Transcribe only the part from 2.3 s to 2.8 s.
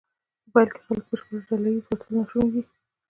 دی.